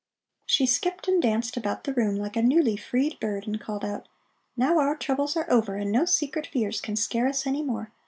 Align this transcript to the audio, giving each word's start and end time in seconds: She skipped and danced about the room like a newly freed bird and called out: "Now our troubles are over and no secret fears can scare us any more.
She 0.47 0.65
skipped 0.65 1.07
and 1.07 1.21
danced 1.21 1.55
about 1.57 1.83
the 1.83 1.93
room 1.93 2.15
like 2.15 2.35
a 2.35 2.41
newly 2.41 2.75
freed 2.75 3.19
bird 3.19 3.45
and 3.45 3.61
called 3.61 3.85
out: 3.85 4.07
"Now 4.57 4.79
our 4.79 4.95
troubles 4.95 5.37
are 5.37 5.45
over 5.47 5.75
and 5.75 5.91
no 5.91 6.05
secret 6.05 6.47
fears 6.47 6.81
can 6.81 6.95
scare 6.95 7.27
us 7.27 7.45
any 7.45 7.61
more. 7.61 7.91